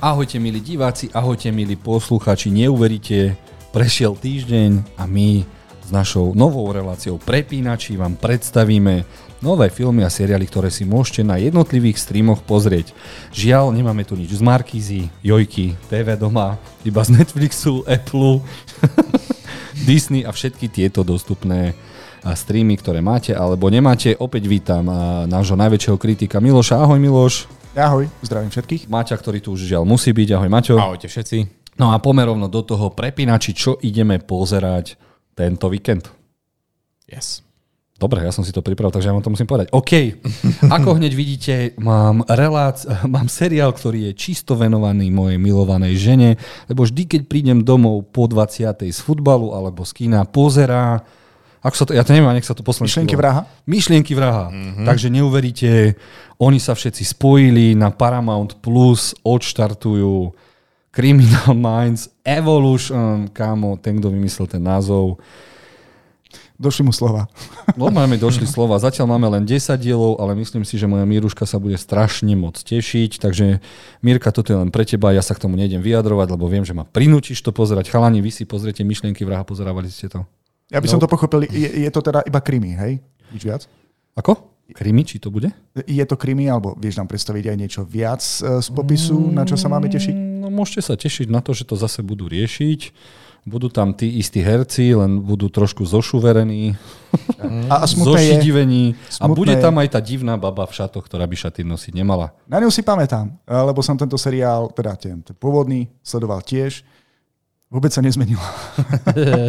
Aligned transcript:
Ahojte 0.00 0.40
milí 0.40 0.64
diváci, 0.64 1.12
ahojte 1.12 1.52
milí 1.52 1.76
posluchači, 1.76 2.48
neuveríte, 2.48 3.36
prešiel 3.68 4.16
týždeň 4.16 4.96
a 4.96 5.04
my 5.04 5.44
s 5.84 5.92
našou 5.92 6.32
novou 6.32 6.64
reláciou 6.72 7.20
Prepínači 7.20 8.00
vám 8.00 8.16
predstavíme 8.16 9.04
nové 9.44 9.68
filmy 9.68 10.00
a 10.00 10.08
seriály, 10.08 10.48
ktoré 10.48 10.72
si 10.72 10.88
môžete 10.88 11.20
na 11.20 11.36
jednotlivých 11.36 12.00
streamoch 12.00 12.40
pozrieť. 12.48 12.96
Žiaľ, 13.36 13.76
nemáme 13.76 14.08
tu 14.08 14.16
nič 14.16 14.32
z 14.32 14.40
Markízy, 14.40 15.12
Jojky, 15.20 15.76
TV 15.92 16.16
doma, 16.16 16.56
iba 16.80 17.04
z 17.04 17.20
Netflixu, 17.20 17.84
Apple, 17.84 18.40
Disney 19.84 20.24
a 20.24 20.32
všetky 20.32 20.72
tieto 20.72 21.04
dostupné 21.04 21.76
streamy, 22.24 22.80
ktoré 22.80 23.04
máte 23.04 23.36
alebo 23.36 23.68
nemáte. 23.68 24.16
Opäť 24.16 24.48
vítam 24.48 24.88
nášho 25.28 25.60
najväčšieho 25.60 26.00
kritika 26.00 26.40
Miloša. 26.40 26.80
Ahoj 26.80 26.96
Miloš. 26.96 27.59
Ahoj, 27.78 28.10
zdravím 28.26 28.50
všetkých. 28.50 28.90
Maťa, 28.90 29.14
ktorý 29.14 29.38
tu 29.38 29.54
už 29.54 29.62
žiaľ 29.62 29.86
musí 29.86 30.10
byť. 30.10 30.28
Ahoj 30.34 30.50
Maťo. 30.50 30.74
Ahojte 30.74 31.06
všetci. 31.06 31.70
No 31.78 31.94
a 31.94 32.02
pomer 32.02 32.26
rovno 32.26 32.50
do 32.50 32.66
toho 32.66 32.90
prepínači, 32.90 33.54
čo 33.54 33.78
ideme 33.78 34.18
pozerať 34.18 34.98
tento 35.38 35.70
víkend. 35.70 36.10
Yes. 37.06 37.46
Dobre, 37.94 38.26
ja 38.26 38.34
som 38.34 38.42
si 38.42 38.50
to 38.50 38.58
pripravil, 38.58 38.90
takže 38.90 39.06
ja 39.06 39.14
vám 39.14 39.22
to 39.22 39.30
musím 39.30 39.46
povedať. 39.46 39.70
OK, 39.70 40.18
ako 40.82 40.98
hneď 40.98 41.12
vidíte, 41.14 41.54
mám, 41.78 42.26
relác, 42.26 42.82
mám 43.14 43.30
seriál, 43.30 43.70
ktorý 43.70 44.10
je 44.10 44.18
čisto 44.18 44.58
venovaný 44.58 45.14
mojej 45.14 45.38
milovanej 45.38 45.94
žene, 45.94 46.30
lebo 46.66 46.82
vždy, 46.82 47.06
keď 47.06 47.22
prídem 47.30 47.58
domov 47.62 48.10
po 48.10 48.26
20. 48.26 48.66
z 48.90 48.98
futbalu 48.98 49.54
alebo 49.54 49.86
z 49.86 49.94
kína, 49.94 50.26
pozerá 50.26 51.06
ako 51.60 51.74
sa 51.76 51.84
to, 51.84 51.92
ja 51.92 52.00
to 52.00 52.16
neviem, 52.16 52.32
nech 52.32 52.48
sa 52.48 52.56
to 52.56 52.64
posledný. 52.64 52.88
Myšlienky 52.88 53.16
vraha? 53.20 53.44
Myšlienky 53.68 54.12
vraha. 54.16 54.48
Mm-hmm. 54.48 54.86
Takže 54.88 55.06
neuveríte, 55.12 55.70
oni 56.40 56.56
sa 56.56 56.72
všetci 56.72 57.04
spojili 57.04 57.76
na 57.76 57.92
Paramount 57.92 58.64
Plus, 58.64 59.12
odštartujú 59.20 60.32
Criminal 60.88 61.52
Minds, 61.68 62.08
Evolution, 62.24 63.28
kámo, 63.28 63.76
ten, 63.76 64.00
kto 64.00 64.08
vymyslel 64.08 64.48
ten 64.48 64.64
názov. 64.64 65.20
Došli 66.56 66.84
mu 66.84 66.92
slova. 66.96 67.28
Normálne 67.80 68.16
mi 68.16 68.18
došli 68.20 68.48
slova. 68.48 68.80
Zatiaľ 68.80 69.16
máme 69.16 69.28
len 69.28 69.44
10 69.44 69.76
dielov, 69.80 70.16
ale 70.16 70.32
myslím 70.40 70.64
si, 70.64 70.80
že 70.80 70.88
moja 70.88 71.04
Míruška 71.04 71.44
sa 71.44 71.60
bude 71.60 71.76
strašne 71.76 72.36
moc 72.36 72.56
tešiť. 72.56 73.20
Takže 73.20 73.60
Mírka, 74.00 74.32
toto 74.32 74.52
je 74.52 74.60
len 74.60 74.72
pre 74.72 74.84
teba. 74.88 75.12
Ja 75.12 75.20
sa 75.20 75.36
k 75.36 75.44
tomu 75.44 75.60
nejdem 75.60 75.80
vyjadrovať, 75.80 76.28
lebo 76.36 76.48
viem, 76.48 76.64
že 76.64 76.76
ma 76.76 76.88
prinútiš 76.88 77.40
to 77.44 77.52
pozerať. 77.52 77.88
Chalani, 77.92 78.24
vy 78.24 78.28
si 78.32 78.44
pozriete 78.44 78.84
myšlienky 78.84 79.24
vraha, 79.24 79.44
pozerávali 79.44 79.88
ste 79.88 80.12
to? 80.12 80.24
Ja 80.70 80.78
by 80.78 80.86
no. 80.86 80.92
som 80.94 81.02
to 81.02 81.10
pochopil, 81.10 81.50
je, 81.50 81.68
je 81.82 81.90
to 81.90 82.00
teda 82.00 82.22
iba 82.22 82.38
krimi, 82.38 82.78
hej? 82.78 83.02
Nič 83.34 83.42
viac? 83.42 83.62
Ako? 84.14 84.38
Krimi, 84.70 85.02
či 85.02 85.18
to 85.18 85.34
bude? 85.34 85.50
Je 85.74 86.02
to 86.06 86.14
krimi, 86.14 86.46
alebo 86.46 86.78
vieš 86.78 87.02
nám 87.02 87.10
predstaviť 87.10 87.50
aj 87.50 87.56
niečo 87.58 87.82
viac 87.82 88.22
e, 88.22 88.62
z 88.62 88.68
popisu, 88.70 89.18
mm, 89.18 89.34
na 89.34 89.42
čo 89.42 89.58
sa 89.58 89.66
máme 89.66 89.90
tešiť? 89.90 90.14
No 90.14 90.46
môžete 90.46 90.86
sa 90.86 90.94
tešiť 90.94 91.26
na 91.26 91.42
to, 91.42 91.50
že 91.50 91.66
to 91.66 91.74
zase 91.74 92.06
budú 92.06 92.30
riešiť. 92.30 92.94
Budú 93.48 93.72
tam 93.72 93.96
tí 93.96 94.20
istí 94.20 94.44
herci, 94.44 94.92
len 94.92 95.24
budú 95.24 95.48
trošku 95.48 95.80
zošuverení, 95.88 96.76
a, 97.72 97.82
a 97.82 97.86
zošidivení. 97.88 98.92
A 99.16 99.32
bude 99.32 99.56
tam 99.56 99.80
aj 99.80 99.96
tá 99.96 100.00
divná 100.04 100.36
baba 100.36 100.68
v 100.68 100.76
šatoch, 100.76 101.08
ktorá 101.08 101.24
by 101.24 101.48
šaty 101.48 101.64
nosiť 101.64 101.96
nemala. 101.96 102.36
Na 102.44 102.60
ňu 102.60 102.68
si 102.68 102.84
pamätám, 102.84 103.32
lebo 103.48 103.80
som 103.80 103.96
tento 103.96 104.20
seriál, 104.20 104.68
teda 104.76 104.92
ten, 105.00 105.24
ten 105.24 105.32
pôvodný, 105.32 105.88
sledoval 106.04 106.44
tiež. 106.44 106.84
Vôbec 107.70 107.94
sa 107.94 108.02
nezmenila. 108.02 108.42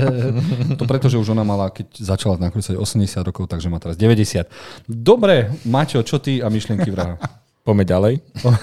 to 0.79 0.85
preto, 0.85 1.09
že 1.09 1.17
už 1.17 1.33
ona 1.33 1.41
mala, 1.41 1.73
keď 1.73 1.89
začala 2.05 2.37
nakrúcať 2.37 2.77
80 2.77 3.17
rokov, 3.25 3.49
takže 3.49 3.65
má 3.65 3.81
teraz 3.81 3.97
90. 3.97 4.45
Dobre, 4.85 5.49
Maťo, 5.65 6.05
čo 6.05 6.21
ty 6.21 6.37
a 6.37 6.45
myšlienky 6.53 6.93
vraha? 6.93 7.17
Poďme 7.61 7.85
ďalej. 7.85 8.13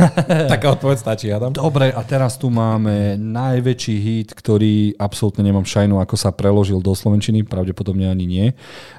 Taká 0.59 0.75
odpoveď 0.75 0.99
stačí, 0.99 1.31
Adam. 1.31 1.55
Dobre, 1.55 1.95
a 1.95 2.03
teraz 2.03 2.35
tu 2.35 2.51
máme 2.51 3.15
najväčší 3.15 3.95
hit, 3.95 4.35
ktorý 4.35 4.99
absolútne 4.99 5.47
nemám 5.47 5.63
šajnu, 5.63 6.03
ako 6.03 6.19
sa 6.19 6.35
preložil 6.35 6.83
do 6.83 6.91
Slovenčiny, 6.99 7.47
pravdepodobne 7.47 8.11
ani 8.11 8.27
nie. 8.27 8.47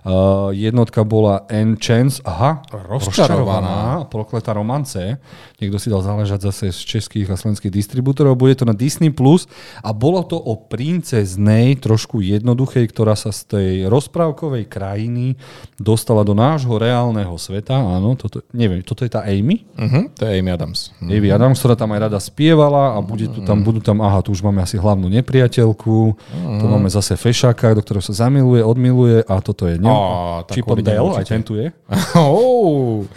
Uh, 0.07 0.55
jednotka 0.55 1.03
bola 1.03 1.43
Chance, 1.83 2.23
aha, 2.23 2.63
rozčarovaná, 2.71 4.07
prokletá 4.07 4.55
romance. 4.55 5.19
Niekto 5.59 5.75
si 5.75 5.91
dal 5.91 5.99
záležať 5.99 6.47
zase 6.47 6.71
z 6.71 6.79
českých 6.95 7.27
a 7.27 7.35
slovenských 7.35 7.67
distribútorov. 7.67 8.39
Bude 8.39 8.55
to 8.55 8.63
na 8.63 8.71
Disney+, 8.71 9.11
Plus 9.11 9.51
a 9.83 9.91
bolo 9.91 10.23
to 10.23 10.39
o 10.39 10.55
princeznej, 10.55 11.75
trošku 11.75 12.23
jednoduchej, 12.23 12.88
ktorá 12.88 13.19
sa 13.19 13.35
z 13.35 13.41
tej 13.51 13.71
rozprávkovej 13.91 14.63
krajiny 14.71 15.35
dostala 15.75 16.23
do 16.23 16.31
nášho 16.31 16.79
reálneho 16.79 17.35
sveta. 17.35 17.75
Áno, 17.75 18.15
toto, 18.15 18.47
neviem, 18.55 18.79
toto 18.79 19.03
je 19.03 19.11
tá 19.11 19.27
Amy? 19.27 19.67
Uh-huh. 19.75 19.88
Uh-huh, 19.89 20.05
to 20.13 20.29
je 20.29 20.38
Amy 20.38 20.53
Adams. 20.53 20.94
Uh-huh. 21.01 21.09
Amy 21.09 21.33
Adams, 21.33 21.57
ktorá 21.57 21.73
tam 21.73 21.89
aj 21.97 22.00
rada 22.05 22.19
spievala 22.22 22.94
a 22.94 23.01
bude 23.01 23.25
tu 23.25 23.41
tam, 23.41 23.66
budú 23.66 23.81
tam, 23.81 24.05
aha, 24.05 24.22
tu 24.22 24.29
už 24.29 24.45
máme 24.45 24.61
asi 24.61 24.77
hlavnú 24.77 25.09
nepriateľku, 25.09 25.97
uh-huh. 26.13 26.59
tu 26.61 26.66
máme 26.69 26.85
zase 26.94 27.17
Fešáka, 27.17 27.73
do 27.73 27.81
ktorého 27.81 28.05
sa 28.05 28.29
zamiluje, 28.29 28.61
odmiluje 28.61 29.25
a 29.25 29.41
toto 29.41 29.66
je, 29.66 29.81
ne? 29.81 29.89
Oh, 29.89 30.45
Chip 30.53 30.69
Dale, 30.85 31.17
aj 31.17 31.25
ten 31.25 31.41
tu 31.41 31.57
je. 31.57 31.73
oh 32.22 33.09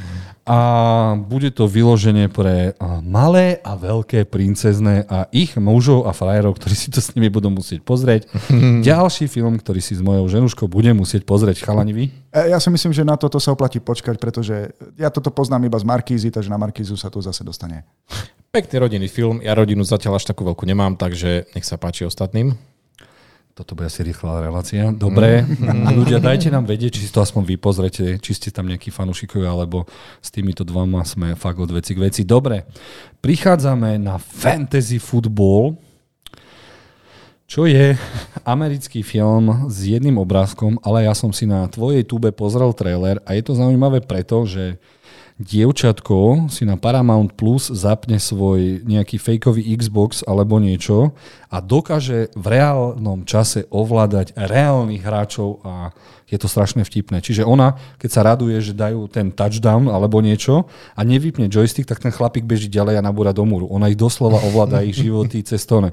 a 0.43 0.59
bude 1.23 1.55
to 1.55 1.71
vyloženie 1.71 2.27
pre 2.27 2.75
malé 3.03 3.59
a 3.67 3.75
veľké 3.75 4.31
princezné 4.31 5.03
a 5.11 5.27
ich 5.35 5.59
mužov 5.59 6.07
a 6.07 6.15
frajerov, 6.15 6.55
ktorí 6.57 6.75
si 6.79 6.89
to 6.89 7.03
s 7.03 7.13
nimi 7.19 7.27
budú 7.27 7.51
musieť 7.51 7.83
pozrieť. 7.83 8.31
Ďalší 8.87 9.27
film, 9.27 9.59
ktorý 9.59 9.83
si 9.83 9.99
s 9.99 10.03
mojou 10.03 10.31
ženuškou 10.31 10.71
bude 10.71 10.95
musieť 10.95 11.27
pozrieť. 11.27 11.67
Chalani 11.67 11.91
vy? 11.91 12.05
E, 12.31 12.55
ja 12.55 12.63
si 12.63 12.71
myslím, 12.71 12.95
že 12.95 13.03
na 13.03 13.19
toto 13.19 13.43
sa 13.43 13.51
oplatí 13.51 13.83
počkať, 13.83 14.23
pretože 14.23 14.71
ja 14.95 15.11
toto 15.11 15.35
poznám 15.35 15.67
iba 15.67 15.77
z 15.77 15.85
Markízy, 15.85 16.31
takže 16.31 16.49
na 16.49 16.63
Markízu 16.63 16.95
sa 16.95 17.11
to 17.11 17.19
zase 17.19 17.43
dostane. 17.43 17.83
Pekný 18.55 18.79
rodinný 18.79 19.09
film. 19.11 19.43
Ja 19.43 19.59
rodinu 19.59 19.83
zatiaľ 19.83 20.23
až 20.23 20.31
takú 20.31 20.47
veľkú 20.47 20.63
nemám, 20.63 20.95
takže 20.95 21.51
nech 21.59 21.67
sa 21.67 21.75
páči 21.75 22.07
ostatným. 22.07 22.55
Toto 23.53 23.77
bude 23.77 23.93
asi 23.93 24.01
rýchla 24.01 24.41
relácia. 24.41 24.89
Dobre, 24.97 25.45
mm. 25.45 25.93
ľudia, 26.01 26.25
dajte 26.25 26.49
nám 26.49 26.65
vedieť, 26.65 26.97
či 26.97 27.05
si 27.05 27.13
to 27.13 27.21
aspoň 27.21 27.53
vy 27.53 27.57
pozrete, 27.61 28.17
či 28.17 28.33
ste 28.33 28.49
tam 28.49 28.65
nejakí 28.65 28.89
fanúšikovia, 28.89 29.53
alebo 29.53 29.85
s 30.25 30.33
týmito 30.33 30.65
dvoma 30.65 31.05
sme 31.05 31.37
fakt 31.37 31.61
od 31.61 31.69
veci 31.69 31.93
k 31.93 32.01
veci. 32.01 32.25
Dobre, 32.25 32.65
prichádzame 33.21 34.01
na 34.01 34.17
fantasy 34.17 34.97
football, 34.97 35.77
čo 37.45 37.69
je 37.69 37.93
americký 38.49 39.05
film 39.05 39.69
s 39.69 39.85
jedným 39.85 40.17
obrázkom, 40.17 40.81
ale 40.81 41.05
ja 41.05 41.13
som 41.13 41.29
si 41.29 41.45
na 41.45 41.69
tvojej 41.69 42.09
tube 42.09 42.33
pozrel 42.33 42.73
trailer 42.73 43.21
a 43.29 43.37
je 43.37 43.45
to 43.45 43.53
zaujímavé 43.53 44.01
preto, 44.01 44.49
že 44.49 44.81
dievčatko 45.43 46.47
si 46.49 46.63
na 46.63 46.79
Paramount 46.79 47.35
Plus 47.35 47.69
zapne 47.69 48.23
svoj 48.23 48.87
nejaký 48.87 49.19
fejkový 49.19 49.75
Xbox 49.77 50.23
alebo 50.23 50.63
niečo 50.63 51.13
a 51.53 51.59
dokáže 51.61 52.31
v 52.33 52.47
reálnom 52.47 53.27
čase 53.29 53.67
ovládať 53.69 54.33
reálnych 54.39 55.03
hráčov 55.03 55.61
a 55.67 55.91
je 56.33 56.41
to 56.41 56.49
strašne 56.49 56.81
vtipné. 56.81 57.21
Čiže 57.21 57.45
ona, 57.45 57.77
keď 58.01 58.11
sa 58.11 58.25
raduje, 58.25 58.57
že 58.65 58.73
dajú 58.73 59.05
ten 59.13 59.29
touchdown 59.29 59.93
alebo 59.93 60.25
niečo 60.25 60.65
a 60.97 61.05
nevypne 61.05 61.53
joystick, 61.53 61.85
tak 61.85 62.01
ten 62.01 62.09
chlapík 62.09 62.49
beží 62.49 62.73
ďalej 62.73 63.03
a 63.03 63.05
nabúra 63.05 63.37
do 63.37 63.45
múru. 63.45 63.69
Ona 63.69 63.93
ich 63.93 64.01
doslova 64.01 64.41
ovláda 64.49 64.81
ich 64.81 64.97
životy 64.97 65.45
cez 65.45 65.69
to. 65.69 65.93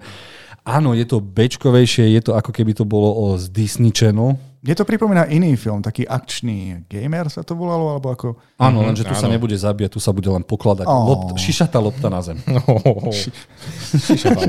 Áno, 0.67 0.93
je 0.93 1.05
to 1.07 1.23
bečkovejšie, 1.23 2.13
je 2.19 2.21
to 2.21 2.31
ako 2.35 2.51
keby 2.51 2.75
to 2.75 2.83
bolo 2.83 3.35
z 3.39 3.49
Disney 3.49 3.89
Channel, 3.95 4.37
mne 4.59 4.75
to 4.75 4.83
pripomína 4.83 5.23
iný 5.31 5.55
film, 5.55 5.79
taký 5.79 6.03
akčný 6.03 6.83
gamer 6.91 7.31
sa 7.31 7.47
to 7.47 7.55
volalo, 7.55 7.95
alebo 7.95 8.11
ako... 8.11 8.27
Áno, 8.59 8.83
lenže 8.83 9.07
tu 9.07 9.15
áno. 9.15 9.23
sa 9.23 9.31
nebude 9.31 9.55
zabíjať, 9.55 9.95
tu 9.95 10.03
sa 10.03 10.11
bude 10.11 10.27
len 10.27 10.43
pokladať 10.43 10.83
oh. 10.83 11.07
lopt, 11.07 11.39
šišatá 11.39 11.79
lopta 11.79 12.11
na 12.11 12.19
zem. 12.19 12.35
Oh. 12.69 13.11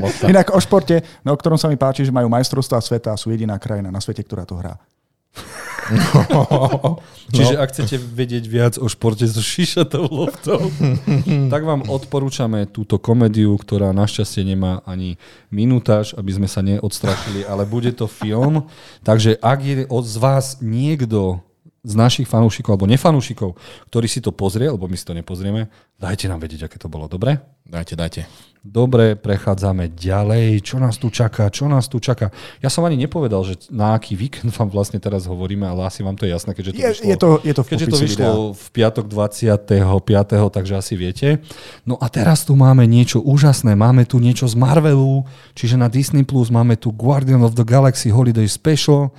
lopta. 0.03 0.27
Inak 0.27 0.51
o 0.51 0.59
športe, 0.59 0.99
no, 1.23 1.31
o 1.31 1.39
ktorom 1.39 1.55
sa 1.55 1.71
mi 1.71 1.79
páči, 1.79 2.03
že 2.03 2.11
majú 2.11 2.27
majstrovstvá 2.27 2.83
sveta 2.83 3.15
a 3.15 3.19
sú 3.19 3.31
jediná 3.31 3.55
krajina 3.55 3.87
na 3.87 4.03
svete, 4.03 4.19
ktorá 4.27 4.43
to 4.43 4.59
hrá. 4.59 4.75
No. 5.91 6.99
Čiže 7.31 7.55
ak 7.59 7.71
chcete 7.75 7.95
vedieť 7.99 8.45
viac 8.47 8.73
o 8.79 8.87
športe 8.87 9.27
so 9.27 9.43
šišatou 9.43 10.07
loptou, 10.07 10.71
tak 11.51 11.61
vám 11.63 11.87
odporúčame 11.87 12.67
túto 12.67 12.99
komédiu, 12.99 13.55
ktorá 13.55 13.91
našťastie 13.91 14.43
nemá 14.47 14.83
ani 14.87 15.19
minutáž, 15.51 16.15
aby 16.15 16.31
sme 16.31 16.47
sa 16.47 16.63
neodstrašili, 16.63 17.43
ale 17.47 17.67
bude 17.67 17.91
to 17.95 18.07
film. 18.07 18.67
Takže 19.03 19.39
ak 19.39 19.59
je 19.63 19.75
od 19.87 20.05
z 20.07 20.15
vás 20.19 20.45
niekto 20.63 21.43
z 21.81 21.93
našich 21.97 22.29
fanúšikov 22.29 22.77
alebo 22.77 22.85
nefanúšikov, 22.85 23.57
ktorí 23.89 24.05
si 24.05 24.21
to 24.21 24.29
pozrie, 24.29 24.69
lebo 24.69 24.85
my 24.85 24.93
si 24.93 25.05
to 25.05 25.17
nepozrieme, 25.17 25.65
dajte 25.97 26.29
nám 26.29 26.41
vedieť, 26.45 26.69
aké 26.69 26.77
to 26.77 26.85
bolo. 26.85 27.09
Dobre? 27.09 27.41
Dajte, 27.65 27.97
dajte. 27.97 28.21
Dobre, 28.61 29.17
prechádzame 29.17 29.89
ďalej. 29.97 30.61
Čo 30.61 30.77
nás 30.77 31.01
tu 31.01 31.09
čaká? 31.09 31.49
Čo 31.49 31.65
nás 31.65 31.89
tu 31.89 31.97
čaká? 31.97 32.29
Ja 32.61 32.69
som 32.69 32.85
ani 32.85 32.93
nepovedal, 32.93 33.41
že 33.41 33.57
na 33.73 33.97
aký 33.97 34.13
víkend 34.13 34.53
vám 34.53 34.69
vlastne 34.69 35.01
teraz 35.01 35.25
hovoríme, 35.25 35.65
ale 35.65 35.89
asi 35.89 36.05
vám 36.05 36.13
to 36.13 36.29
je 36.29 36.37
jasné, 36.37 36.53
keďže 36.53 36.77
to 36.77 36.77
je, 36.77 36.85
vyšlo, 36.85 37.05
je 37.09 37.17
to, 37.17 37.29
je 37.41 37.53
to 37.57 37.61
v 37.65 37.69
keďže 37.73 37.87
to 37.89 37.97
vyšlo 37.97 38.29
v 38.53 38.65
piatok 38.69 39.05
25. 39.09 40.53
takže 40.53 40.73
asi 40.77 40.93
viete. 40.93 41.41
No 41.89 41.97
a 41.97 42.05
teraz 42.13 42.45
tu 42.45 42.53
máme 42.53 42.85
niečo 42.85 43.17
úžasné. 43.25 43.73
Máme 43.73 44.05
tu 44.05 44.21
niečo 44.21 44.45
z 44.45 44.53
Marvelu, 44.53 45.25
čiže 45.57 45.81
na 45.81 45.89
Disney 45.89 46.21
Plus 46.21 46.53
máme 46.53 46.77
tu 46.77 46.93
Guardian 46.93 47.41
of 47.41 47.57
the 47.57 47.65
Galaxy 47.65 48.13
Holiday 48.13 48.45
Special. 48.45 49.09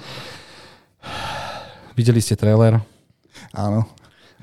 Videli 1.94 2.20
ste 2.20 2.38
trailer? 2.38 2.80
Áno. 3.52 3.88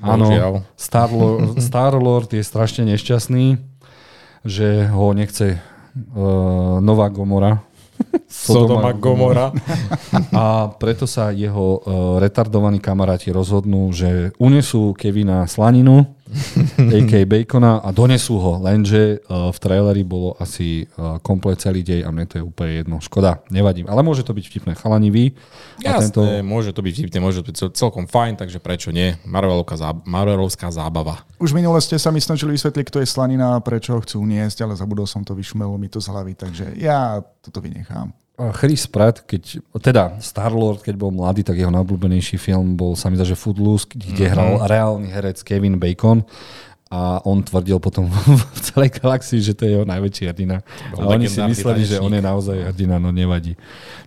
Áno, 0.00 0.64
Star-Lord, 0.80 1.60
Star-Lord 1.68 2.32
je 2.32 2.40
strašne 2.40 2.88
nešťastný 2.88 3.70
že 4.44 4.88
ho 4.88 5.12
nechce 5.12 5.60
uh, 5.60 6.80
Nová 6.80 7.12
Gomora. 7.12 7.60
Sodoma 8.30 8.96
Gomora. 8.96 9.52
A 10.32 10.72
preto 10.80 11.04
sa 11.04 11.28
jeho 11.34 11.80
uh, 11.80 11.80
retardovaní 12.16 12.80
kamaráti 12.80 13.28
rozhodnú, 13.28 13.92
že 13.92 14.32
unesú 14.40 14.96
Kevina 14.96 15.44
Slaninu, 15.44 16.08
a.k. 16.96 17.12
Bacona 17.26 17.82
a 17.82 17.90
donesú 17.90 18.38
ho, 18.38 18.62
lenže 18.62 19.20
uh, 19.26 19.50
v 19.50 19.58
traileri 19.58 20.02
bolo 20.06 20.38
asi 20.38 20.86
uh, 20.96 21.18
komplet 21.20 21.58
celý 21.58 21.82
dej 21.82 22.06
a 22.06 22.14
mne 22.14 22.26
to 22.30 22.40
je 22.40 22.44
úplne 22.44 22.82
jedno. 22.82 22.96
Škoda, 23.02 23.42
nevadím. 23.50 23.90
Ale 23.90 24.00
môže 24.06 24.22
to 24.22 24.32
byť 24.32 24.44
vtipné. 24.46 24.72
Chalani 24.78 25.10
vy. 25.10 25.34
A 25.84 25.98
Jasné, 25.98 26.14
tento... 26.14 26.22
môže 26.46 26.70
to 26.70 26.80
byť 26.80 26.92
vtipné, 26.94 27.18
môže 27.18 27.42
to 27.42 27.50
byť 27.50 27.56
celkom 27.74 28.06
fajn, 28.06 28.38
takže 28.38 28.62
prečo 28.62 28.94
nie? 28.94 29.16
Marvelovská, 29.26 29.76
záb- 29.76 30.04
Marvelovská 30.06 30.68
zábava. 30.70 31.24
Už 31.40 31.56
minule 31.56 31.80
ste 31.80 31.96
sa 31.96 32.12
mi 32.12 32.22
snažili 32.22 32.54
vysvetliť, 32.54 32.84
kto 32.86 32.98
je 33.02 33.08
Slanina 33.08 33.56
a 33.56 33.64
prečo 33.64 33.96
ho 33.96 34.00
chcú 34.04 34.22
uniesť, 34.22 34.68
ale 34.68 34.76
zabudol 34.76 35.08
som 35.08 35.24
to, 35.24 35.32
vyšumelo 35.32 35.74
mi 35.80 35.88
to 35.88 35.98
z 35.98 36.12
hlavy, 36.12 36.36
takže 36.36 36.76
ja 36.76 37.18
toto 37.40 37.64
vynechám. 37.64 38.19
Chris 38.56 38.88
Pratt, 38.88 39.20
keď, 39.28 39.60
teda 39.84 40.16
Star-Lord, 40.18 40.80
keď 40.80 40.94
bol 40.96 41.12
mladý, 41.12 41.44
tak 41.44 41.60
jeho 41.60 41.70
najobľúbenejší 41.70 42.40
film 42.40 42.74
bol 42.74 42.96
sa 42.96 43.12
mi 43.12 43.20
zdá, 43.20 43.28
že 43.28 43.36
Footloose, 43.36 43.92
kde 43.92 44.24
mm-hmm. 44.24 44.32
hral 44.32 44.52
reálny 44.64 45.08
herec 45.12 45.44
Kevin 45.44 45.76
Bacon 45.76 46.24
a 46.90 47.22
on 47.22 47.38
tvrdil 47.38 47.78
potom 47.78 48.10
v 48.56 48.60
celej 48.64 48.98
galaxii, 48.98 49.38
že 49.38 49.54
to 49.54 49.62
je 49.68 49.70
jeho 49.78 49.86
najväčší 49.86 50.32
hrdina. 50.32 50.64
A 50.98 51.06
oni 51.06 51.30
si 51.30 51.38
mysleli, 51.38 51.86
že 51.86 52.02
on 52.02 52.10
je 52.10 52.22
naozaj 52.24 52.74
hrdina, 52.74 52.98
no 52.98 53.14
nevadí. 53.14 53.54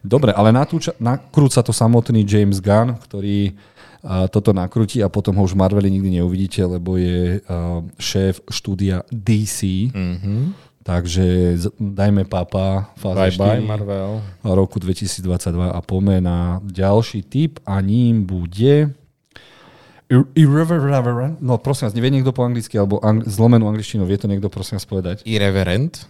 Dobre, 0.03 0.36
ale 0.36 0.51
natúča, 0.51 0.91
nakrúca 1.00 1.63
to 1.63 1.71
samotný 1.71 2.27
James 2.27 2.59
Gunn, 2.59 3.00
ktorý 3.00 3.56
a 4.03 4.27
toto 4.27 4.51
nakrúti 4.51 5.00
a 5.00 5.07
potom 5.07 5.39
ho 5.39 5.47
už 5.47 5.56
v 5.56 5.63
Marveli 5.63 5.88
nikdy 5.88 6.19
neuvidíte, 6.19 6.59
lebo 6.68 7.00
je 7.00 7.39
uh, 7.39 7.79
šéf 7.95 8.44
štúdia 8.51 9.07
DC. 9.07 9.95
Mm-hmm. 9.95 10.41
Takže 10.83 11.56
dajme 11.80 12.27
papa 12.27 12.91
fáze 13.00 13.15
bye 13.15 13.31
4 13.31 13.39
bye, 13.39 13.63
Marvel. 13.63 14.19
roku 14.44 14.83
2022 14.83 15.71
a 15.71 15.80
poďme 15.80 16.19
na 16.19 16.59
ďalší 16.59 17.24
typ 17.24 17.63
a 17.63 17.80
ním 17.80 18.27
bude 18.27 18.91
Irreverent. 20.35 21.41
No 21.41 21.57
prosím 21.57 21.89
vás, 21.89 21.95
nevie 21.97 22.12
niekto 22.13 22.35
po 22.35 22.45
anglicky 22.45 22.77
alebo 22.77 23.00
ang- 23.01 23.24
zlomenú 23.25 23.65
angličtinu, 23.65 24.06
vie 24.06 24.19
to 24.19 24.27
niekto 24.30 24.45
prosím 24.51 24.77
vás 24.77 24.85
povedať? 24.85 25.24
Irreverent? 25.25 26.06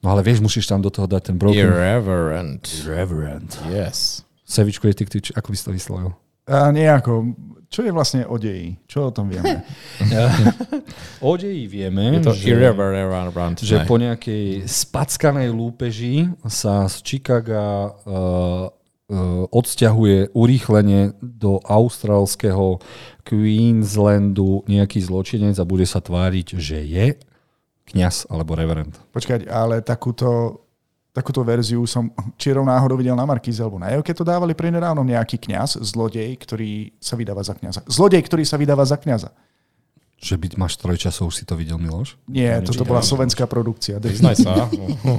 No 0.00 0.14
ale 0.14 0.22
vieš, 0.22 0.40
musíš 0.40 0.64
tam 0.70 0.78
do 0.80 0.88
toho 0.88 1.10
dať 1.10 1.34
ten 1.34 1.36
broken. 1.36 1.58
Irreverent. 1.58 2.62
Irreverent. 2.86 3.58
Yes. 3.68 4.22
Sevičko 4.46 4.88
je 4.88 4.94
ty, 4.94 5.04
ako 5.34 5.48
by 5.50 5.56
si 5.58 5.64
to 5.66 5.72
vyslovil? 5.74 6.14
A 6.48 6.72
nejako. 6.72 7.36
Čo 7.68 7.84
je 7.84 7.92
vlastne 7.92 8.24
o 8.24 8.40
deji? 8.40 8.80
Čo 8.88 9.08
o 9.08 9.14
tom 9.14 9.28
vieme? 9.28 9.60
o 11.28 11.36
deji 11.36 11.68
vieme, 11.68 12.16
je 12.16 12.24
to 12.24 12.32
že, 12.32 12.56
že 13.60 13.76
po 13.84 14.00
nejakej 14.00 14.64
spackanej 14.64 15.52
lúpeži 15.52 16.32
sa 16.48 16.88
z 16.88 16.96
Chicaga 17.04 17.92
uh, 17.92 18.72
uh, 19.12 19.44
odsťahuje 19.52 20.32
urýchlenie 20.32 21.12
do 21.20 21.60
austrálskeho 21.60 22.80
Queenslandu 23.28 24.64
nejaký 24.64 25.04
zločinec 25.04 25.60
a 25.60 25.68
bude 25.68 25.84
sa 25.84 26.00
tváriť, 26.00 26.56
že 26.56 26.80
je 26.88 27.20
kňaz 27.92 28.32
alebo 28.32 28.56
reverend. 28.56 28.96
Počkať, 29.12 29.44
ale 29.44 29.84
takúto 29.84 30.60
takúto 31.18 31.42
verziu 31.42 31.82
som 31.90 32.06
čierou 32.38 32.62
náhodou 32.62 32.94
videl 32.94 33.18
na 33.18 33.26
Markíze 33.26 33.58
alebo 33.58 33.82
na 33.82 33.90
Evke 33.90 34.14
to 34.14 34.22
dávali 34.22 34.54
pre 34.54 34.70
nedávno 34.70 35.02
nejaký 35.02 35.42
kňaz, 35.42 35.82
zlodej, 35.82 36.38
ktorý 36.38 36.94
sa 37.02 37.18
vydáva 37.18 37.42
za 37.42 37.58
kňaza. 37.58 37.82
Zlodej, 37.90 38.22
ktorý 38.22 38.46
sa 38.46 38.54
vydáva 38.54 38.86
za 38.86 38.94
kňaza. 38.94 39.34
Že 40.18 40.34
byť 40.34 40.52
máš 40.58 40.74
trojčasov, 40.82 41.30
si 41.30 41.46
to 41.46 41.54
videl, 41.54 41.78
Miloš? 41.78 42.18
Nie, 42.26 42.58
toto 42.58 42.82
bola 42.82 43.06
slovenská 43.06 43.46
produkcia. 43.46 44.02
Priznaj 44.02 44.42
sa. 44.42 44.66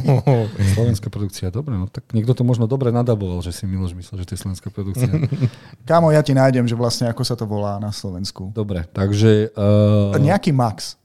slovenská 0.75 1.07
produkcia, 1.07 1.47
dobre, 1.47 1.79
no 1.79 1.87
tak 1.87 2.03
niekto 2.11 2.35
to 2.35 2.43
možno 2.43 2.67
dobre 2.67 2.91
nadaboval, 2.91 3.39
že 3.39 3.55
si 3.55 3.63
Miloš 3.63 3.95
myslel, 3.95 4.19
že 4.19 4.27
to 4.27 4.33
je 4.35 4.39
slovenská 4.43 4.67
produkcia. 4.75 5.07
Kámo, 5.87 6.11
ja 6.11 6.19
ti 6.19 6.35
nájdem, 6.35 6.67
že 6.67 6.75
vlastne 6.75 7.07
ako 7.07 7.23
sa 7.23 7.39
to 7.39 7.47
volá 7.47 7.79
na 7.79 7.95
Slovensku. 7.95 8.51
Dobre, 8.51 8.83
takže... 8.91 9.55
Uh... 9.55 10.19
Nejaký 10.19 10.51
Max 10.51 10.98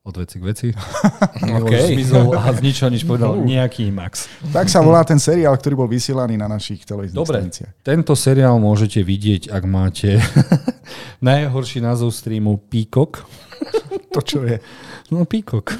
od 0.00 0.16
veci 0.16 0.40
k 0.40 0.44
veci. 0.44 0.68
okay. 1.60 1.92
Zmizol 1.92 2.32
a 2.32 2.48
z 2.56 2.60
ničoho 2.64 2.88
nič 2.88 3.04
povedal 3.04 3.36
nejaký 3.44 3.92
Max. 3.92 4.32
Tak 4.48 4.72
sa 4.72 4.80
volá 4.80 5.04
ten 5.04 5.20
seriál, 5.20 5.52
ktorý 5.60 5.84
bol 5.84 5.88
vysielaný 5.92 6.40
na 6.40 6.48
našich 6.48 6.88
televíznych 6.88 7.20
Dobre, 7.20 7.44
staniciach. 7.44 7.70
tento 7.84 8.16
seriál 8.16 8.56
môžete 8.56 9.04
vidieť, 9.04 9.52
ak 9.52 9.62
máte 9.68 10.16
najhorší 11.20 11.84
názov 11.84 12.16
streamu 12.16 12.56
Peacock. 12.72 13.28
To 14.10 14.20
čo 14.26 14.42
je? 14.42 14.58
No 15.14 15.22
Peacock. 15.22 15.70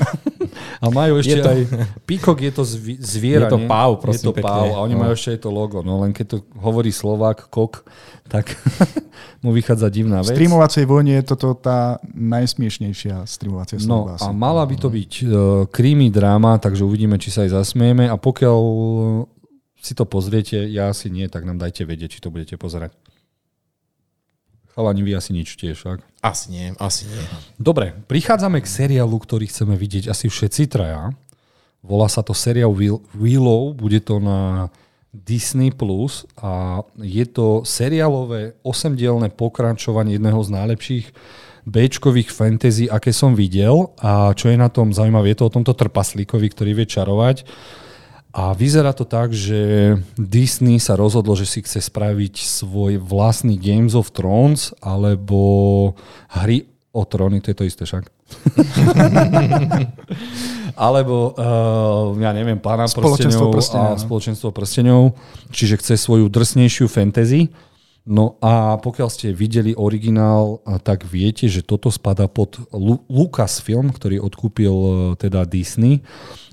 A 0.82 0.86
majú 0.90 1.18
ešte 1.18 1.38
je 1.38 1.42
to... 1.42 1.50
aj... 1.50 1.60
Peacock 2.06 2.38
je 2.38 2.52
to 2.54 2.62
zvi- 2.62 2.98
zviera, 2.98 3.50
Je 3.50 3.58
to 3.58 3.60
páv, 3.66 3.98
prosím, 3.98 4.30
Je 4.30 4.38
to 4.38 4.42
páv 4.42 4.70
a 4.70 4.78
oni 4.86 4.94
no. 4.94 5.02
majú 5.02 5.12
ešte 5.18 5.34
aj 5.34 5.40
to 5.42 5.50
logo. 5.50 5.78
No 5.82 5.98
len 6.02 6.14
keď 6.14 6.26
to 6.26 6.38
hovorí 6.58 6.94
Slovák, 6.94 7.50
kok, 7.50 7.82
tak 8.30 8.54
mu 9.44 9.50
vychádza 9.50 9.90
divná 9.90 10.22
vec. 10.22 10.30
V 10.30 10.38
streamovacej 10.38 10.84
vojne 10.86 11.18
je 11.18 11.24
toto 11.26 11.58
tá 11.58 11.98
najsmiešnejšia 12.14 13.26
streamovacia 13.26 13.82
No 13.82 14.14
a 14.14 14.26
mala 14.30 14.62
by 14.62 14.76
to 14.78 14.88
byť 14.90 15.12
uh, 15.26 15.30
creamy 15.66 16.10
dráma, 16.14 16.62
takže 16.62 16.86
uvidíme, 16.86 17.18
či 17.18 17.34
sa 17.34 17.42
aj 17.42 17.58
zasmieme 17.58 18.06
a 18.06 18.14
pokiaľ 18.14 18.58
si 19.80 19.96
to 19.96 20.04
pozriete, 20.04 20.60
ja 20.68 20.92
asi 20.92 21.08
nie, 21.08 21.26
tak 21.26 21.48
nám 21.48 21.56
dajte 21.56 21.88
vedieť, 21.88 22.20
či 22.20 22.22
to 22.22 22.28
budete 22.28 22.60
pozerať. 22.60 22.92
Chalani, 24.80 25.04
vy 25.04 25.12
asi 25.12 25.36
nič 25.36 25.60
tiež, 25.60 25.76
však? 25.76 26.00
Asi 26.24 26.48
nie, 26.48 26.72
asi 26.80 27.04
nie. 27.04 27.20
Dobre, 27.60 27.92
prichádzame 28.08 28.64
k 28.64 28.66
seriálu, 28.66 29.12
ktorý 29.20 29.44
chceme 29.44 29.76
vidieť 29.76 30.08
asi 30.08 30.32
všetci 30.32 30.72
traja. 30.72 31.12
Volá 31.84 32.08
sa 32.08 32.24
to 32.24 32.32
seriál 32.32 32.72
Willow, 33.12 33.76
bude 33.76 34.00
to 34.00 34.16
na 34.16 34.72
Disney+, 35.12 35.68
Plus 35.68 36.24
a 36.40 36.80
je 36.96 37.28
to 37.28 37.60
seriálové 37.60 38.56
osemdielne 38.64 39.28
pokračovanie 39.28 40.16
jedného 40.16 40.40
z 40.40 40.48
najlepších 40.48 41.06
Bčkových 41.68 42.32
fantasy, 42.32 42.88
aké 42.88 43.12
som 43.12 43.36
videl 43.36 43.92
a 44.00 44.32
čo 44.32 44.48
je 44.48 44.56
na 44.56 44.72
tom 44.72 44.96
zaujímavé, 44.96 45.36
je 45.36 45.44
to 45.44 45.52
o 45.52 45.54
tomto 45.60 45.76
trpaslíkovi, 45.76 46.48
ktorý 46.56 46.72
vie 46.72 46.88
čarovať 46.88 47.44
a 48.30 48.54
vyzerá 48.54 48.94
to 48.94 49.02
tak, 49.02 49.34
že 49.34 49.98
Disney 50.14 50.78
sa 50.78 50.94
rozhodlo, 50.94 51.34
že 51.34 51.50
si 51.50 51.66
chce 51.66 51.82
spraviť 51.82 52.38
svoj 52.38 53.02
vlastný 53.02 53.58
Games 53.58 53.98
of 53.98 54.14
Thrones 54.14 54.70
alebo 54.78 55.38
hry 56.30 56.70
o 56.94 57.02
tróny, 57.06 57.42
to 57.42 57.50
je 57.50 57.58
to 57.58 57.66
isté 57.66 57.82
však. 57.86 58.06
alebo, 60.86 61.34
uh, 61.34 62.14
ja 62.22 62.30
neviem, 62.30 62.62
pána 62.62 62.86
prstenov 62.86 63.50
a 63.74 63.98
spoločenstvo 63.98 64.54
prstenov, 64.54 65.18
čiže 65.50 65.82
chce 65.82 65.94
svoju 65.98 66.30
drsnejšiu 66.30 66.86
fantasy. 66.86 67.50
No 68.06 68.40
a 68.40 68.80
pokiaľ 68.80 69.08
ste 69.12 69.28
videli 69.30 69.76
originál, 69.76 70.64
tak 70.82 71.04
viete, 71.04 71.46
že 71.46 71.66
toto 71.66 71.92
spada 71.92 72.26
pod 72.26 72.58
Lu- 72.72 73.04
Lucasfilm, 73.10 73.90
ktorý 73.90 74.22
odkúpil 74.22 74.72
uh, 74.72 74.94
teda 75.18 75.46
Disney 75.46 76.02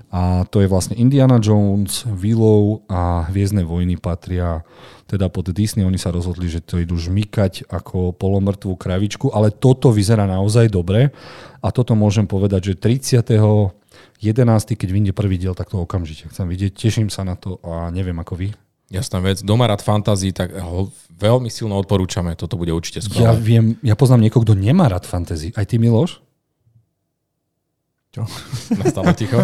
a 0.08 0.48
to 0.48 0.64
je 0.64 0.68
vlastne 0.72 0.96
Indiana 0.96 1.36
Jones, 1.36 2.08
Willow 2.08 2.80
a 2.88 3.28
Hviezdne 3.28 3.60
vojny 3.60 4.00
patria 4.00 4.64
teda 5.04 5.28
pod 5.28 5.52
Disney. 5.52 5.84
Oni 5.84 6.00
sa 6.00 6.12
rozhodli, 6.12 6.48
že 6.48 6.64
to 6.64 6.80
idú 6.80 6.96
žmykať 6.96 7.68
ako 7.68 8.16
polomrtvú 8.16 8.76
kravičku, 8.76 9.32
ale 9.32 9.52
toto 9.52 9.92
vyzerá 9.92 10.24
naozaj 10.24 10.72
dobre. 10.72 11.12
A 11.60 11.68
toto 11.68 11.92
môžem 11.92 12.24
povedať, 12.24 12.72
že 12.72 12.80
30. 12.80 13.24
11. 14.18 14.80
keď 14.80 14.88
vyjde 14.88 15.12
prvý 15.12 15.36
diel, 15.36 15.54
tak 15.54 15.70
to 15.70 15.80
okamžite 15.80 16.28
chcem 16.32 16.48
vidieť. 16.48 16.72
Teším 16.72 17.08
sa 17.12 17.22
na 17.22 17.36
to 17.36 17.60
a 17.60 17.92
neviem 17.92 18.16
ako 18.16 18.34
vy. 18.36 18.48
Jasná 18.88 19.20
vec. 19.20 19.44
Doma 19.44 19.68
rád 19.68 19.84
fantasy, 19.84 20.32
tak 20.32 20.56
ho 20.56 20.88
veľmi 21.20 21.52
silno 21.52 21.76
odporúčame. 21.76 22.32
Toto 22.32 22.56
bude 22.56 22.72
určite 22.72 23.04
skvelé. 23.04 23.28
Ja 23.28 23.32
viem, 23.36 23.76
ja 23.84 23.92
poznám 23.92 24.24
niekoho, 24.24 24.48
kto 24.48 24.56
nemá 24.56 24.88
rád 24.88 25.04
fantasy. 25.04 25.52
Aj 25.52 25.68
ty, 25.68 25.76
Miloš? 25.76 26.24
Čo? 28.18 28.24
Nastalo 28.82 29.14
ticho. 29.14 29.38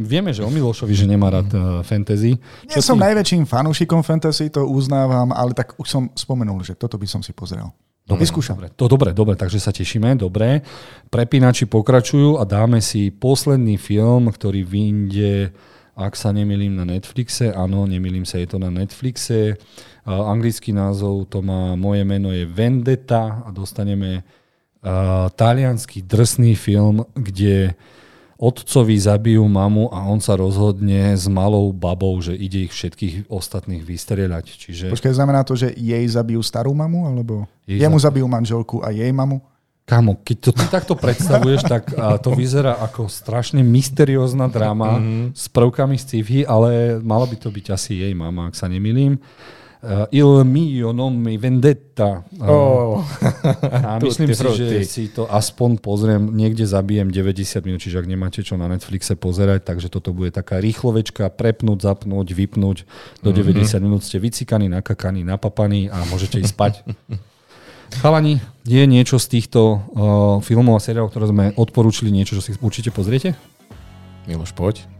Vieme, 0.00 0.32
že 0.32 0.40
o 0.40 0.48
Milošovi, 0.48 0.96
že 0.96 1.04
nemá 1.04 1.28
rád 1.28 1.50
uh, 1.52 1.60
fantasy. 1.84 2.40
Nie 2.64 2.72
Čo 2.80 2.94
som 2.94 2.96
ty... 2.96 3.04
najväčším 3.04 3.44
fanúšikom 3.44 4.00
fantasy, 4.00 4.48
to 4.48 4.64
uznávam, 4.64 5.28
ale 5.36 5.52
tak 5.52 5.76
už 5.76 5.86
som 5.88 6.02
spomenul, 6.16 6.64
že 6.64 6.72
toto 6.72 6.96
by 6.96 7.04
som 7.04 7.20
si 7.20 7.36
pozrel. 7.36 7.68
Dobre, 8.08 8.26
Vyskúšam. 8.26 8.56
Dobre, 8.58 8.72
to 8.74 8.86
dobre, 8.90 9.10
dobre, 9.14 9.34
takže 9.36 9.60
sa 9.62 9.70
tešíme, 9.70 10.16
dobre. 10.18 10.64
Prepínači 11.12 11.68
pokračujú 11.68 12.40
a 12.40 12.48
dáme 12.48 12.82
si 12.82 13.12
posledný 13.12 13.78
film, 13.78 14.32
ktorý 14.32 14.66
vyjde, 14.66 15.54
ak 15.94 16.16
sa 16.16 16.32
nemýlim, 16.32 16.74
na 16.74 16.88
Netflixe. 16.88 17.52
Áno, 17.52 17.84
nemýlim 17.84 18.24
sa, 18.24 18.40
je 18.40 18.48
to 18.50 18.58
na 18.58 18.72
Netflixe. 18.72 19.60
Uh, 20.02 20.26
anglický 20.32 20.72
názov 20.72 21.28
to 21.28 21.44
má, 21.44 21.76
moje 21.76 22.02
meno 22.08 22.32
je 22.32 22.48
Vendetta 22.48 23.44
a 23.44 23.52
dostaneme 23.52 24.39
uh, 24.84 25.28
talianský 25.32 26.04
drsný 26.04 26.56
film, 26.56 27.04
kde 27.16 27.74
otcovi 28.40 28.96
zabijú 28.96 29.44
mamu 29.44 29.92
a 29.92 30.08
on 30.08 30.16
sa 30.16 30.32
rozhodne 30.32 31.12
s 31.12 31.28
malou 31.28 31.68
babou, 31.76 32.16
že 32.24 32.32
ide 32.32 32.64
ich 32.64 32.72
všetkých 32.72 33.28
ostatných 33.28 33.84
vystrieľať. 33.84 34.46
Čiže... 34.48 34.84
Počkaj, 34.88 35.12
znamená 35.12 35.44
to, 35.44 35.52
že 35.52 35.76
jej 35.76 36.08
zabijú 36.08 36.40
starú 36.40 36.72
mamu? 36.72 37.04
Alebo 37.04 37.44
jej 37.68 37.84
jemu 37.84 38.00
zabijú 38.00 38.24
manželku 38.24 38.80
a 38.80 38.96
jej 38.96 39.12
mamu? 39.12 39.44
Kámo, 39.84 40.16
keď 40.24 40.36
to 40.40 40.50
ty 40.56 40.64
takto 40.70 40.94
predstavuješ, 40.96 41.66
tak 41.66 41.92
a, 41.98 42.16
to 42.16 42.32
vyzerá 42.32 42.78
ako 42.80 43.10
strašne 43.10 43.60
mysteriózna 43.60 44.46
dráma 44.46 44.96
mm-hmm. 44.96 45.26
s 45.34 45.44
prvkami 45.50 45.98
sci-fi, 45.98 46.46
ale 46.46 47.02
mala 47.02 47.26
by 47.26 47.36
to 47.36 47.50
byť 47.50 47.66
asi 47.74 48.00
jej 48.00 48.14
mama, 48.14 48.48
ak 48.48 48.56
sa 48.56 48.70
nemýlim. 48.70 49.18
Uh, 49.80 50.04
Il 50.12 50.44
mio 50.44 50.92
nome 50.92 51.40
vendetta. 51.40 52.20
Uh, 52.36 52.44
Oh. 52.44 53.00
a 53.64 53.96
myslím 54.04 54.36
si, 54.36 54.44
že 54.52 54.66
si 54.84 55.02
to 55.08 55.24
aspoň 55.24 55.80
pozriem, 55.80 56.20
niekde 56.36 56.68
zabijem 56.68 57.08
90 57.08 57.64
minút, 57.64 57.80
čiže 57.80 57.96
ak 57.96 58.04
nemáte 58.04 58.44
čo 58.44 58.60
na 58.60 58.68
Netflixe 58.68 59.16
pozerať, 59.16 59.64
takže 59.64 59.88
toto 59.88 60.12
bude 60.12 60.36
taká 60.36 60.60
rýchlovečka, 60.60 61.32
prepnúť, 61.32 61.80
zapnúť, 61.80 62.28
vypnúť. 62.36 62.84
Do 63.24 63.32
90 63.32 63.80
minút 63.80 64.04
ste 64.04 64.20
vycikaní, 64.20 64.68
nakakaní, 64.68 65.24
napapaní 65.24 65.88
a 65.88 66.04
môžete 66.12 66.44
ísť 66.44 66.52
spať. 66.52 66.72
Chalani, 68.04 68.38
je 68.68 68.84
niečo 68.84 69.16
z 69.16 69.26
týchto 69.40 69.60
uh, 69.64 69.80
filmov 70.44 70.76
a 70.76 70.84
seriálov, 70.84 71.08
ktoré 71.08 71.26
sme 71.26 71.44
odporúčili, 71.56 72.12
niečo, 72.12 72.36
čo 72.36 72.44
si 72.44 72.52
určite 72.60 72.92
pozriete? 72.92 73.32
Miloš, 74.28 74.52
poď. 74.52 74.99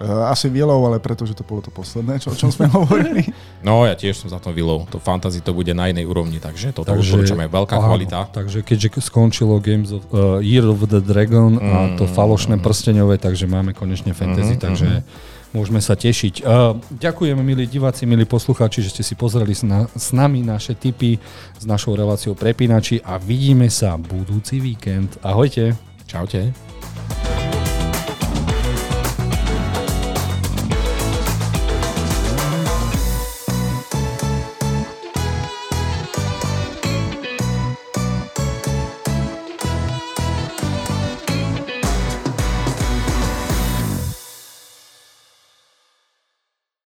Uh, 0.00 0.32
asi 0.32 0.48
Willow, 0.48 0.80
ale 0.88 0.96
pretože 0.96 1.36
to 1.36 1.44
bolo 1.44 1.60
to 1.60 1.68
posledné, 1.68 2.16
čo, 2.16 2.32
o 2.32 2.36
čom 2.36 2.48
sme 2.48 2.72
hovorili. 2.80 3.20
No, 3.60 3.84
ja 3.84 3.92
tiež 3.92 4.16
som 4.16 4.32
za 4.32 4.40
to 4.40 4.48
Willow. 4.48 4.88
To 4.88 4.96
fantasy 4.96 5.44
to 5.44 5.52
bude 5.52 5.68
na 5.76 5.92
inej 5.92 6.08
úrovni, 6.08 6.40
takže 6.40 6.72
toto 6.72 6.88
odporúčame. 6.88 7.44
Veľká 7.52 7.76
áno, 7.76 7.84
kvalita. 7.92 8.32
Takže 8.32 8.64
keďže 8.64 8.96
skončilo 9.04 9.60
Games 9.60 9.92
of 9.92 10.08
uh, 10.08 10.40
Year 10.40 10.64
of 10.64 10.88
the 10.88 11.04
Dragon 11.04 11.60
a 11.60 12.00
to 12.00 12.08
falošné 12.08 12.56
prsteňové, 12.64 13.20
takže 13.20 13.44
máme 13.44 13.76
konečne 13.76 14.16
fantasy, 14.16 14.56
takže 14.56 15.04
môžeme 15.52 15.84
sa 15.84 15.92
tešiť. 15.92 16.48
Uh, 16.48 16.80
ďakujem, 16.96 17.36
milí 17.36 17.68
diváci, 17.68 18.08
milí 18.08 18.24
poslucháči, 18.24 18.80
že 18.80 18.96
ste 18.96 19.04
si 19.04 19.12
pozreli 19.12 19.52
s, 19.52 19.60
na, 19.68 19.84
s 19.92 20.16
nami 20.16 20.40
naše 20.40 20.72
tipy 20.72 21.20
s 21.60 21.64
našou 21.68 21.92
reláciou 21.92 22.32
Prepínači 22.32 23.04
a 23.04 23.20
vidíme 23.20 23.68
sa 23.68 24.00
budúci 24.00 24.64
víkend. 24.64 25.20
Ahojte. 25.20 25.76
Čaute. 26.08 26.69